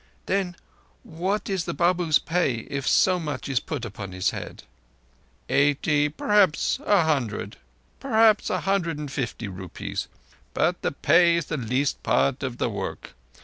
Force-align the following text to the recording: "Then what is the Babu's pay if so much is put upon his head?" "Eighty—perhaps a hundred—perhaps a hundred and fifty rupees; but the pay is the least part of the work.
"Then 0.25 0.55
what 1.03 1.47
is 1.47 1.65
the 1.65 1.75
Babu's 1.75 2.17
pay 2.17 2.65
if 2.71 2.87
so 2.87 3.19
much 3.19 3.47
is 3.47 3.59
put 3.59 3.85
upon 3.85 4.13
his 4.13 4.31
head?" 4.31 4.63
"Eighty—perhaps 5.47 6.79
a 6.83 7.03
hundred—perhaps 7.03 8.49
a 8.49 8.61
hundred 8.61 8.97
and 8.97 9.11
fifty 9.11 9.47
rupees; 9.47 10.07
but 10.55 10.81
the 10.81 10.91
pay 10.91 11.35
is 11.35 11.45
the 11.45 11.57
least 11.57 12.01
part 12.01 12.41
of 12.41 12.57
the 12.57 12.67
work. 12.67 13.13